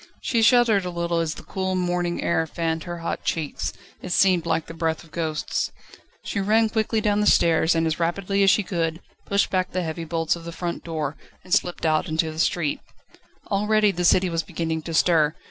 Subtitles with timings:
[0.19, 4.47] She shuddered a little as the cool morning air fanned her hot cheeks: it seemed
[4.47, 5.71] like the breath of ghosts.
[6.23, 9.83] She ran quickly down the stairs, and as rapidly as she could, pushed back the
[9.83, 12.79] heavy bolts of the front door, and slipped out into the street.
[13.51, 15.35] Already the city was beginning to stir.